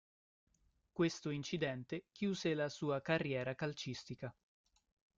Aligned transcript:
Questo 0.91 1.29
incidente 1.29 2.05
chiuse 2.11 2.55
la 2.55 2.69
sua 2.69 3.03
carriera 3.03 3.53
calcistica. 3.53 4.33